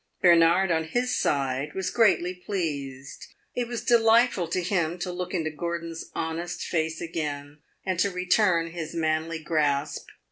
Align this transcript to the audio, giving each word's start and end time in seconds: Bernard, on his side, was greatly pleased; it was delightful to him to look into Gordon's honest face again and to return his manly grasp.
Bernard, 0.19 0.71
on 0.71 0.85
his 0.85 1.15
side, 1.15 1.73
was 1.75 1.91
greatly 1.91 2.33
pleased; 2.33 3.27
it 3.53 3.67
was 3.67 3.83
delightful 3.83 4.47
to 4.47 4.63
him 4.63 4.97
to 4.97 5.11
look 5.11 5.31
into 5.31 5.51
Gordon's 5.51 6.05
honest 6.15 6.63
face 6.63 6.99
again 7.01 7.59
and 7.85 7.99
to 7.99 8.09
return 8.09 8.71
his 8.71 8.95
manly 8.95 9.37
grasp. 9.37 10.07